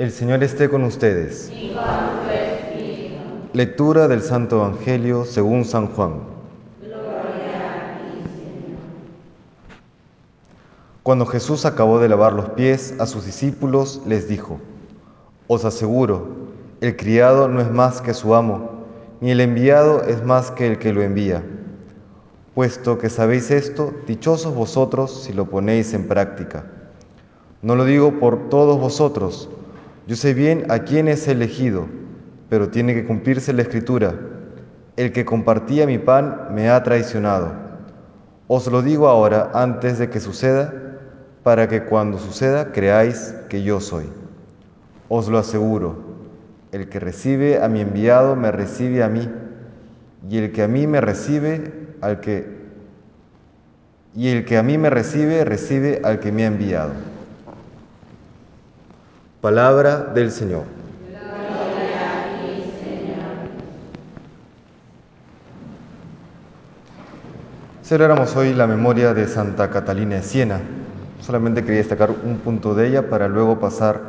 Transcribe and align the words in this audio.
El 0.00 0.10
Señor 0.12 0.42
esté 0.42 0.70
con 0.70 0.82
ustedes. 0.84 1.52
Lectura 3.52 4.08
del 4.08 4.22
Santo 4.22 4.56
Evangelio 4.56 5.26
según 5.26 5.66
San 5.66 5.88
Juan. 5.88 6.20
Cuando 11.02 11.26
Jesús 11.26 11.66
acabó 11.66 11.98
de 11.98 12.08
lavar 12.08 12.32
los 12.32 12.48
pies 12.48 12.94
a 12.98 13.04
sus 13.04 13.26
discípulos, 13.26 14.00
les 14.06 14.26
dijo, 14.26 14.58
Os 15.48 15.66
aseguro, 15.66 16.28
el 16.80 16.96
criado 16.96 17.48
no 17.48 17.60
es 17.60 17.70
más 17.70 18.00
que 18.00 18.14
su 18.14 18.34
amo, 18.34 18.86
ni 19.20 19.32
el 19.32 19.40
enviado 19.42 20.02
es 20.04 20.24
más 20.24 20.50
que 20.50 20.66
el 20.66 20.78
que 20.78 20.94
lo 20.94 21.02
envía. 21.02 21.44
Puesto 22.54 22.96
que 22.96 23.10
sabéis 23.10 23.50
esto, 23.50 23.92
dichosos 24.06 24.54
vosotros 24.54 25.24
si 25.24 25.34
lo 25.34 25.44
ponéis 25.44 25.92
en 25.92 26.08
práctica. 26.08 26.64
No 27.60 27.76
lo 27.76 27.84
digo 27.84 28.18
por 28.18 28.48
todos 28.48 28.80
vosotros, 28.80 29.50
yo 30.10 30.16
sé 30.16 30.34
bien 30.34 30.66
a 30.70 30.80
quién 30.80 31.06
es 31.06 31.28
elegido, 31.28 31.86
pero 32.48 32.68
tiene 32.68 32.94
que 32.94 33.06
cumplirse 33.06 33.52
la 33.52 33.62
escritura. 33.62 34.12
El 34.96 35.12
que 35.12 35.24
compartía 35.24 35.86
mi 35.86 35.98
pan 35.98 36.48
me 36.50 36.68
ha 36.68 36.82
traicionado. 36.82 37.52
Os 38.48 38.66
lo 38.66 38.82
digo 38.82 39.06
ahora 39.06 39.52
antes 39.54 40.00
de 40.00 40.10
que 40.10 40.18
suceda, 40.18 40.74
para 41.44 41.68
que 41.68 41.84
cuando 41.84 42.18
suceda 42.18 42.72
creáis 42.72 43.36
que 43.48 43.62
yo 43.62 43.80
soy. 43.80 44.06
Os 45.08 45.28
lo 45.28 45.38
aseguro, 45.38 45.96
el 46.72 46.88
que 46.88 46.98
recibe 46.98 47.62
a 47.62 47.68
mi 47.68 47.80
enviado 47.80 48.34
me 48.34 48.50
recibe 48.50 49.04
a 49.04 49.08
mí, 49.08 49.30
y 50.28 50.38
el 50.38 50.50
que 50.50 50.64
a 50.64 50.66
mí 50.66 50.88
me 50.88 51.00
recibe 51.00 51.72
al 52.00 52.18
que 52.18 52.58
y 54.16 54.26
el 54.30 54.44
que 54.44 54.58
a 54.58 54.64
mí 54.64 54.76
me 54.76 54.90
recibe 54.90 55.44
recibe 55.44 56.00
al 56.02 56.18
que 56.18 56.32
me 56.32 56.42
ha 56.42 56.48
enviado. 56.48 56.94
Palabra 59.40 60.10
del 60.12 60.30
Señor. 60.30 60.64
Celebramos 67.82 68.36
hoy 68.36 68.52
la 68.52 68.66
memoria 68.66 69.14
de 69.14 69.26
Santa 69.26 69.70
Catalina 69.70 70.16
de 70.16 70.22
Siena. 70.22 70.60
Solamente 71.22 71.64
quería 71.64 71.78
destacar 71.78 72.10
un 72.10 72.36
punto 72.36 72.74
de 72.74 72.88
ella 72.88 73.08
para 73.08 73.28
luego 73.28 73.58
pasar 73.58 74.02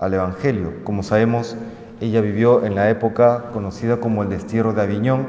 al 0.00 0.14
Evangelio. 0.14 0.72
Como 0.82 1.04
sabemos, 1.04 1.54
ella 2.00 2.20
vivió 2.20 2.64
en 2.64 2.74
la 2.74 2.90
época 2.90 3.50
conocida 3.52 3.98
como 3.98 4.24
el 4.24 4.30
destierro 4.30 4.72
de 4.72 4.82
Aviñón, 4.82 5.26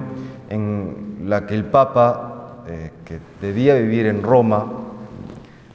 en 0.49 1.25
la 1.25 1.45
que 1.45 1.53
el 1.53 1.66
Papa, 1.66 2.64
eh, 2.67 2.89
que 3.05 3.20
debía 3.39 3.75
vivir 3.75 4.08
en 4.08 4.23
Roma, 4.23 4.66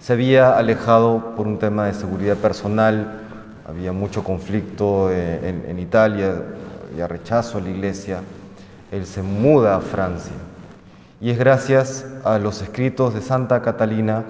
se 0.00 0.14
había 0.14 0.58
alejado 0.58 1.36
por 1.36 1.46
un 1.46 1.60
tema 1.60 1.86
de 1.86 1.94
seguridad 1.94 2.36
personal, 2.38 3.27
había 3.68 3.92
mucho 3.92 4.24
conflicto 4.24 5.10
eh, 5.12 5.62
en, 5.68 5.78
Italia, 5.78 6.42
había 6.90 7.06
rechazo 7.06 7.58
a 7.58 7.60
la 7.60 7.68
iglesia, 7.68 8.22
él 8.90 9.04
se 9.04 9.22
muda 9.22 9.76
a 9.76 9.80
Francia. 9.80 10.32
Y 11.20 11.30
es 11.30 11.38
gracias 11.38 12.06
a 12.24 12.38
los 12.38 12.62
escritos 12.62 13.12
de 13.12 13.20
Santa 13.20 13.60
Catalina 13.60 14.24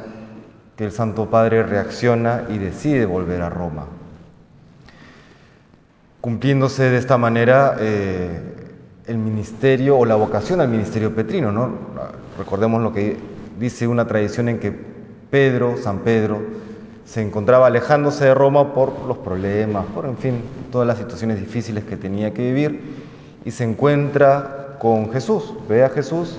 que 0.77 0.87
el 0.87 0.93
Santo 0.93 1.31
Padre 1.31 1.63
reacciona 1.63 2.45
y 2.49 2.59
decide 2.59 3.07
volver 3.07 3.43
a 3.43 3.51
Roma. 3.51 3.87
Cumpliéndose 6.21 6.91
de 6.91 6.99
esta 6.99 7.17
manera 7.17 7.77
eh, 7.79 8.41
el 9.07 9.19
ministerio 9.19 9.99
o 9.99 10.05
la 10.05 10.17
vocación 10.17 10.61
al 10.61 10.69
ministerio 10.69 11.15
petrino. 11.15 11.53
¿no? 11.53 11.71
Recordemos 12.37 12.83
lo 12.83 12.93
que 12.93 13.17
dice 13.59 13.87
una 13.87 14.07
tradición 14.07 14.49
en 14.49 14.59
que 14.59 14.73
Pedro, 15.31 15.77
San 15.77 16.01
Pedro, 16.01 16.43
se 17.09 17.23
encontraba 17.23 17.69
alejándose 17.69 18.27
de 18.27 18.35
Roma 18.35 18.75
por 18.75 18.93
los 19.07 19.17
problemas, 19.17 19.87
por 19.95 20.05
en 20.05 20.19
fin, 20.19 20.43
todas 20.71 20.87
las 20.87 20.99
situaciones 20.99 21.41
difíciles 21.41 21.85
que 21.85 21.97
tenía 21.97 22.35
que 22.35 22.43
vivir, 22.43 22.83
y 23.47 23.51
se 23.51 23.65
encuentra 23.65 24.77
con 24.79 25.11
Jesús, 25.11 25.55
ve 25.69 25.83
a 25.85 25.89
Jesús 25.89 26.39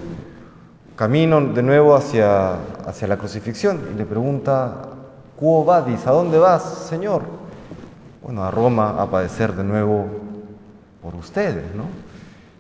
camino 0.96 1.42
de 1.42 1.64
nuevo 1.64 1.96
hacia, 1.96 2.54
hacia 2.86 3.08
la 3.08 3.18
crucifixión 3.18 3.80
y 3.94 3.98
le 3.98 4.06
pregunta, 4.06 4.90
¿Quo 5.40 5.64
vadis? 5.64 6.06
¿A 6.06 6.12
dónde 6.12 6.38
vas, 6.38 6.62
Señor? 6.90 7.24
Bueno, 8.22 8.44
a 8.44 8.52
Roma 8.52 9.02
a 9.02 9.10
padecer 9.10 9.54
de 9.54 9.64
nuevo 9.64 10.06
por 11.02 11.16
ustedes, 11.16 11.64
¿no? 11.74 11.86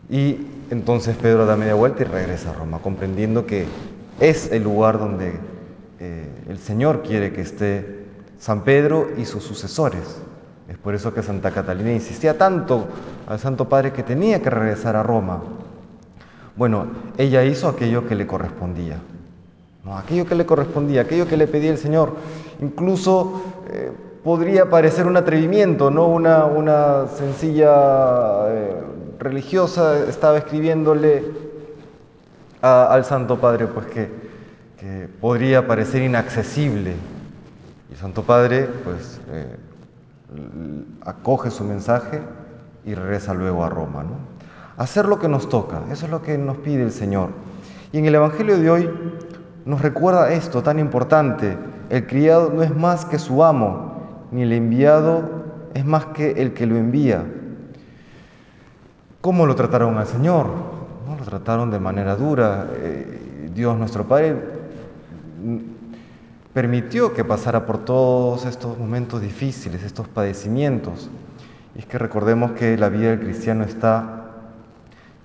Y 0.10 0.48
entonces 0.72 1.16
Pedro 1.18 1.46
da 1.46 1.58
media 1.58 1.76
vuelta 1.76 2.04
y 2.04 2.06
regresa 2.06 2.52
a 2.52 2.54
Roma, 2.54 2.80
comprendiendo 2.80 3.46
que 3.46 3.66
es 4.20 4.52
el 4.52 4.64
lugar 4.64 4.98
donde 4.98 5.34
eh, 6.00 6.30
el 6.48 6.58
Señor 6.58 7.04
quiere 7.04 7.34
que 7.34 7.42
esté 7.42 7.99
San 8.40 8.64
Pedro 8.64 9.10
y 9.18 9.26
sus 9.26 9.44
sucesores. 9.44 10.22
Es 10.68 10.78
por 10.78 10.96
eso 10.96 11.14
que 11.14 11.22
Santa 11.22 11.52
Catalina 11.52 11.92
insistía 11.92 12.38
tanto 12.38 12.88
al 13.28 13.40
Santo 13.40 13.70
Padre 13.70 13.94
que 13.94 14.04
tenía 14.04 14.42
que 14.42 14.50
regresar 14.50 14.96
a 14.96 15.04
Roma, 15.04 15.42
bueno, 16.60 16.88
ella 17.18 17.46
hizo 17.46 17.70
aquello 17.70 18.06
que 18.06 18.16
le 18.16 18.28
correspondía. 18.28 18.98
¿no? 19.86 19.98
Aquello 19.98 20.26
que 20.26 20.36
le 20.36 20.46
correspondía, 20.46 21.04
aquello 21.04 21.26
que 21.26 21.38
le 21.38 21.48
pedía 21.48 21.72
el 21.72 21.78
Señor. 21.78 22.16
Incluso 22.62 23.42
eh, 23.72 23.94
podría 24.26 24.70
parecer 24.70 25.08
un 25.08 25.16
atrevimiento, 25.16 25.90
¿no? 25.90 26.08
Una, 26.08 26.44
una 26.44 27.08
sencilla 27.08 28.50
eh, 28.50 28.74
religiosa 29.20 30.06
estaba 30.10 30.38
escribiéndole 30.38 31.24
al 32.62 33.06
Santo 33.06 33.40
Padre, 33.40 33.68
pues 33.68 33.86
que, 33.86 34.10
que, 34.78 35.08
podría 35.22 35.66
parecer 35.66 36.02
inaccesible. 36.02 36.96
Y 37.90 37.94
el 37.94 37.98
Santo 37.98 38.24
Padre, 38.24 38.70
pues, 38.84 39.20
eh, 39.30 39.56
acoge 41.06 41.52
su 41.52 41.64
mensaje 41.64 42.22
y 42.86 42.94
regresa 42.94 43.34
luego 43.34 43.64
a 43.64 43.70
Roma, 43.70 44.04
¿no? 44.04 44.40
hacer 44.80 45.06
lo 45.08 45.20
que 45.20 45.28
nos 45.28 45.50
toca. 45.50 45.82
Eso 45.92 46.06
es 46.06 46.12
lo 46.12 46.22
que 46.22 46.38
nos 46.38 46.58
pide 46.58 46.84
el 46.84 46.92
Señor. 46.92 47.30
Y 47.92 48.00
en 48.00 48.06
el 48.06 48.16
Evangelio 48.16 48.58
de 48.58 48.70
hoy 48.70 48.90
nos 49.66 49.82
recuerda 49.82 50.32
esto 50.32 50.64
tan 50.64 50.80
importante. 50.80 51.58
El 51.90 52.08
criado 52.08 52.50
no 52.50 52.64
es 52.64 52.74
más 52.74 53.06
que 53.06 53.20
su 53.20 53.44
amo, 53.44 54.28
ni 54.32 54.44
el 54.44 54.54
enviado 54.54 55.24
es 55.74 55.86
más 55.86 56.06
que 56.06 56.32
el 56.42 56.54
que 56.54 56.66
lo 56.66 56.78
envía. 56.78 57.26
¿Cómo 59.22 59.46
lo 59.46 59.56
trataron 59.56 59.98
al 59.98 60.08
Señor? 60.08 60.48
¿No? 61.06 61.18
Lo 61.18 61.26
trataron 61.26 61.70
de 61.72 61.80
manera 61.80 62.16
dura. 62.16 62.68
Eh, 62.72 63.50
Dios 63.54 63.78
nuestro 63.78 64.06
Padre 64.06 64.38
permitió 66.54 67.14
que 67.14 67.24
pasara 67.24 67.66
por 67.66 67.86
todos 67.86 68.46
estos 68.46 68.78
momentos 68.78 69.22
difíciles, 69.22 69.84
estos 69.84 70.08
padecimientos. 70.08 71.10
Y 71.76 71.80
es 71.80 71.86
que 71.86 71.98
recordemos 71.98 72.52
que 72.52 72.78
la 72.78 72.90
vida 72.90 73.10
del 73.10 73.20
cristiano 73.20 73.64
está 73.64 74.26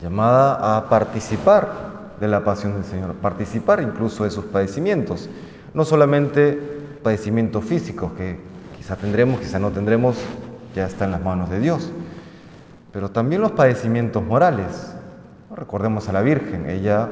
llamada 0.02 0.76
a 0.76 0.88
participar 0.88 1.94
de 2.20 2.28
la 2.28 2.44
pasión 2.44 2.74
del 2.74 2.84
Señor, 2.84 3.14
participar 3.14 3.80
incluso 3.82 4.24
de 4.24 4.30
sus 4.30 4.44
padecimientos, 4.44 5.28
no 5.72 5.84
solamente 5.84 6.58
padecimientos 7.02 7.64
físicos 7.64 8.12
que 8.12 8.38
quizá 8.76 8.96
tendremos, 8.96 9.40
quizá 9.40 9.58
no 9.58 9.70
tendremos, 9.70 10.16
ya 10.74 10.86
está 10.86 11.06
en 11.06 11.12
las 11.12 11.22
manos 11.22 11.50
de 11.50 11.58
Dios, 11.58 11.90
pero 12.92 13.10
también 13.10 13.40
los 13.40 13.52
padecimientos 13.52 14.22
morales. 14.22 14.94
Recordemos 15.54 16.08
a 16.08 16.12
la 16.12 16.22
Virgen, 16.22 16.68
ella, 16.68 17.08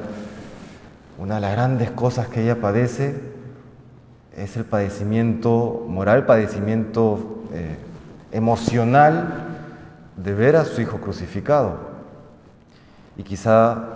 una 1.17 1.35
de 1.35 1.41
las 1.41 1.51
grandes 1.53 1.91
cosas 1.91 2.27
que 2.27 2.43
ella 2.43 2.59
padece 2.61 3.32
es 4.37 4.57
el 4.57 4.65
padecimiento 4.65 5.85
moral, 5.87 6.25
padecimiento 6.25 7.43
eh, 7.53 7.77
emocional 8.31 9.57
de 10.17 10.33
ver 10.33 10.55
a 10.55 10.65
su 10.65 10.81
hijo 10.81 10.99
crucificado. 10.99 11.77
Y 13.17 13.23
quizá 13.23 13.93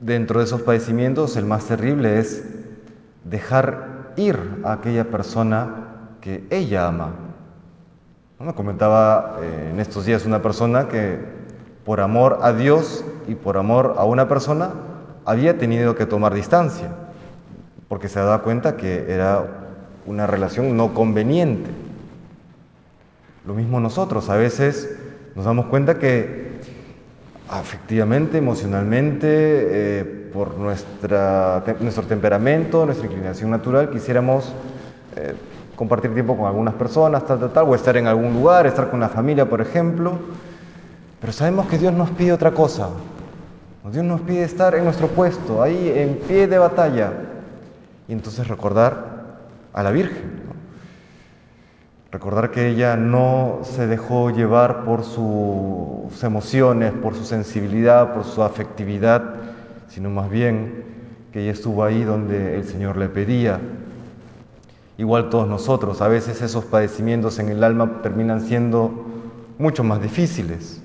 dentro 0.00 0.40
de 0.40 0.46
esos 0.46 0.62
padecimientos 0.62 1.36
el 1.36 1.44
más 1.44 1.64
terrible 1.66 2.18
es 2.18 2.44
dejar 3.24 4.12
ir 4.16 4.38
a 4.64 4.72
aquella 4.72 5.04
persona 5.04 5.86
que 6.20 6.46
ella 6.50 6.88
ama. 6.88 7.12
Me 8.38 8.54
comentaba 8.54 9.38
eh, 9.40 9.70
en 9.72 9.80
estos 9.80 10.04
días 10.04 10.26
una 10.26 10.42
persona 10.42 10.88
que 10.88 11.18
por 11.84 12.00
amor 12.00 12.40
a 12.42 12.52
Dios 12.52 13.04
y 13.28 13.34
por 13.34 13.56
amor 13.56 13.94
a 13.96 14.04
una 14.04 14.28
persona 14.28 14.70
había 15.24 15.56
tenido 15.58 15.94
que 15.94 16.04
tomar 16.04 16.34
distancia, 16.34 16.90
porque 17.88 18.08
se 18.08 18.18
daba 18.18 18.42
cuenta 18.42 18.76
que 18.76 19.12
era 19.12 19.44
una 20.06 20.26
relación 20.26 20.76
no 20.76 20.94
conveniente. 20.94 21.70
Lo 23.46 23.54
mismo 23.54 23.80
nosotros, 23.80 24.28
a 24.28 24.36
veces 24.36 24.98
nos 25.34 25.44
damos 25.44 25.66
cuenta 25.66 25.98
que 25.98 26.46
afectivamente, 27.48 28.38
emocionalmente, 28.38 29.26
eh, 29.28 30.30
por 30.32 30.56
nuestra, 30.58 31.62
te, 31.64 31.74
nuestro 31.80 32.04
temperamento, 32.04 32.84
nuestra 32.84 33.06
inclinación 33.06 33.50
natural, 33.50 33.90
quisiéramos 33.90 34.52
eh, 35.14 35.34
compartir 35.76 36.12
tiempo 36.12 36.36
con 36.36 36.46
algunas 36.46 36.74
personas, 36.74 37.24
tal, 37.24 37.38
tal, 37.38 37.52
tal, 37.52 37.68
o 37.68 37.74
estar 37.74 37.96
en 37.96 38.06
algún 38.06 38.32
lugar, 38.34 38.66
estar 38.66 38.90
con 38.90 38.98
la 38.98 39.08
familia, 39.08 39.48
por 39.48 39.60
ejemplo. 39.60 40.18
Pero 41.20 41.32
sabemos 41.32 41.66
que 41.66 41.78
Dios 41.78 41.92
nos 41.92 42.10
pide 42.10 42.32
otra 42.32 42.50
cosa. 42.50 42.88
Dios 43.92 44.04
nos 44.04 44.20
pide 44.22 44.42
estar 44.42 44.74
en 44.74 44.84
nuestro 44.84 45.06
puesto, 45.06 45.62
ahí 45.62 45.92
en 45.94 46.16
pie 46.26 46.48
de 46.48 46.58
batalla. 46.58 47.12
Y 48.08 48.12
entonces 48.12 48.48
recordar 48.48 49.38
a 49.72 49.82
la 49.82 49.90
Virgen. 49.90 50.46
Recordar 52.12 52.50
que 52.50 52.68
ella 52.68 52.96
no 52.96 53.60
se 53.62 53.86
dejó 53.86 54.30
llevar 54.30 54.84
por 54.84 55.04
sus 55.04 56.22
emociones, 56.22 56.92
por 56.92 57.14
su 57.14 57.24
sensibilidad, 57.24 58.14
por 58.14 58.24
su 58.24 58.42
afectividad, 58.42 59.34
sino 59.88 60.08
más 60.08 60.30
bien 60.30 60.84
que 61.32 61.42
ella 61.42 61.52
estuvo 61.52 61.84
ahí 61.84 62.04
donde 62.04 62.56
el 62.56 62.64
Señor 62.64 62.96
le 62.96 63.08
pedía. 63.08 63.60
Igual 64.98 65.28
todos 65.28 65.46
nosotros, 65.46 66.00
a 66.00 66.08
veces 66.08 66.40
esos 66.40 66.64
padecimientos 66.64 67.38
en 67.38 67.50
el 67.50 67.62
alma 67.62 68.00
terminan 68.02 68.40
siendo 68.40 69.04
mucho 69.58 69.84
más 69.84 70.00
difíciles. 70.00 70.80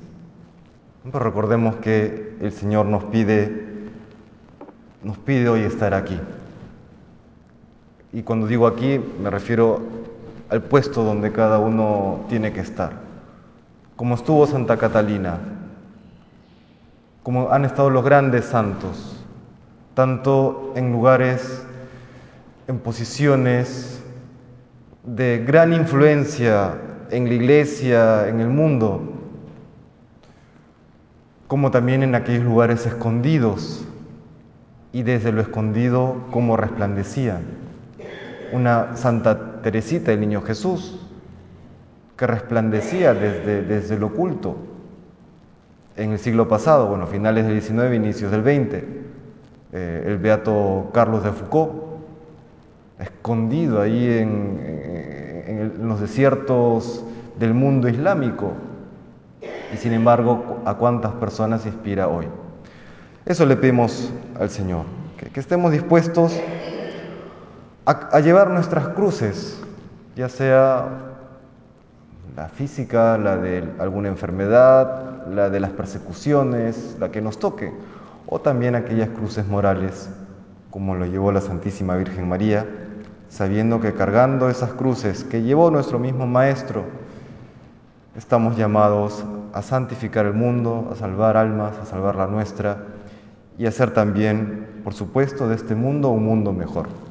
Pero 1.03 1.19
recordemos 1.19 1.77
que 1.77 2.35
el 2.41 2.51
Señor 2.51 2.87
nos 2.87 3.05
pide, 3.05 3.89
nos 5.03 5.17
pide 5.19 5.47
hoy 5.47 5.61
estar 5.61 5.93
aquí. 5.93 6.19
Y 8.13 8.23
cuando 8.23 8.47
digo 8.47 8.67
aquí 8.67 8.99
me 9.21 9.29
refiero 9.29 9.81
al 10.49 10.61
puesto 10.63 11.03
donde 11.03 11.31
cada 11.31 11.59
uno 11.59 12.25
tiene 12.27 12.51
que 12.51 12.59
estar. 12.59 12.91
Como 13.95 14.15
estuvo 14.15 14.45
Santa 14.45 14.77
Catalina, 14.77 15.39
como 17.23 17.51
han 17.51 17.63
estado 17.63 17.89
los 17.89 18.03
grandes 18.03 18.45
santos, 18.45 19.23
tanto 19.93 20.73
en 20.75 20.91
lugares, 20.91 21.65
en 22.67 22.79
posiciones 22.79 24.03
de 25.03 25.43
gran 25.47 25.71
influencia 25.71 26.73
en 27.11 27.27
la 27.27 27.33
iglesia, 27.33 28.27
en 28.27 28.41
el 28.41 28.49
mundo, 28.49 29.01
como 31.47 31.71
también 31.71 32.03
en 32.03 32.15
aquellos 32.15 32.43
lugares 32.43 32.85
escondidos 32.85 33.85
y 34.91 35.03
desde 35.03 35.31
lo 35.31 35.41
escondido 35.41 36.15
como 36.31 36.57
resplandecían 36.57 37.70
una 38.53 38.95
Santa 38.97 39.61
Teresita, 39.61 40.11
el 40.11 40.19
Niño 40.19 40.41
Jesús, 40.41 40.99
que 42.17 42.27
resplandecía 42.27 43.13
desde, 43.13 43.63
desde 43.63 43.95
el 43.95 44.03
oculto 44.03 44.55
en 45.95 46.11
el 46.11 46.19
siglo 46.19 46.47
pasado, 46.47 46.87
bueno, 46.87 47.07
finales 47.07 47.45
del 47.45 47.53
19, 47.53 47.95
inicios 47.95 48.31
del 48.31 48.41
20. 48.41 48.87
Eh, 49.73 50.03
el 50.05 50.17
beato 50.17 50.89
Carlos 50.93 51.23
de 51.23 51.31
Foucault, 51.31 51.71
escondido 52.99 53.81
ahí 53.81 54.07
en, 54.07 54.59
en 55.47 55.87
los 55.87 55.99
desiertos 56.01 57.03
del 57.39 57.53
mundo 57.53 57.87
islámico, 57.87 58.53
y 59.73 59.77
sin 59.77 59.93
embargo, 59.93 60.61
¿a 60.65 60.75
cuántas 60.75 61.13
personas 61.13 61.65
inspira 61.65 62.07
hoy? 62.07 62.25
Eso 63.25 63.45
le 63.45 63.55
pedimos 63.55 64.11
al 64.39 64.49
Señor, 64.49 64.85
que, 65.17 65.27
que 65.27 65.39
estemos 65.39 65.71
dispuestos 65.71 66.39
a, 67.91 68.19
llevar 68.19 68.49
nuestras 68.49 68.89
cruces, 68.89 69.59
ya 70.15 70.29
sea 70.29 70.87
la 72.35 72.47
física, 72.47 73.17
la 73.17 73.37
de 73.37 73.67
alguna 73.79 74.07
enfermedad, 74.07 75.27
la 75.27 75.49
de 75.49 75.59
las 75.59 75.71
persecuciones, 75.71 76.95
la 76.99 77.11
que 77.11 77.21
nos 77.21 77.39
toque, 77.39 77.73
o 78.27 78.39
también 78.39 78.75
aquellas 78.75 79.09
cruces 79.09 79.45
morales, 79.47 80.09
como 80.69 80.95
lo 80.95 81.05
llevó 81.05 81.31
la 81.31 81.41
Santísima 81.41 81.95
Virgen 81.97 82.29
María, 82.29 82.65
sabiendo 83.29 83.81
que 83.81 83.93
cargando 83.93 84.49
esas 84.49 84.71
cruces 84.71 85.23
que 85.23 85.41
llevó 85.41 85.69
nuestro 85.69 85.99
mismo 85.99 86.27
Maestro, 86.27 86.85
estamos 88.15 88.55
llamados 88.55 89.25
a 89.53 89.61
santificar 89.61 90.25
el 90.25 90.33
mundo, 90.33 90.89
a 90.91 90.95
salvar 90.95 91.35
almas, 91.35 91.77
a 91.77 91.85
salvar 91.85 92.15
la 92.15 92.27
nuestra 92.27 92.85
y 93.57 93.65
a 93.65 93.71
también, 93.93 94.81
por 94.83 94.93
supuesto, 94.93 95.49
de 95.49 95.55
este 95.55 95.75
mundo 95.75 96.09
un 96.09 96.23
mundo 96.23 96.53
mejor. 96.53 97.10